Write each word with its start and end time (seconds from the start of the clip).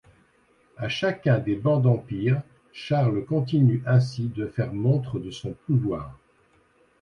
À 0.77 0.89
chacun 0.89 1.37
des 1.37 1.55
bans 1.55 1.79
d'Empire, 1.79 2.41
Charles 2.73 3.23
continue 3.23 3.83
ainsi 3.85 4.29
de 4.29 4.47
faire 4.47 4.73
montre 4.73 5.19
de 5.19 5.29
son 5.29 5.53
pouvoir. 5.67 6.17